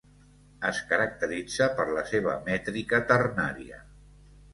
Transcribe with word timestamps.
Es 0.69 0.77
caracteritza 0.91 1.67
per 1.79 1.85
la 1.97 2.05
seva 2.13 2.33
mètrica 2.47 3.01
ternària. 3.13 3.79